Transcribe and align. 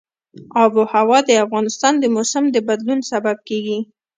آب 0.63 0.71
وهوا 0.79 1.19
د 1.25 1.29
افغانستان 1.45 1.93
د 1.99 2.05
موسم 2.15 2.43
د 2.51 2.57
بدلون 2.67 2.99
سبب 3.11 3.37
کېږي. 3.49 3.79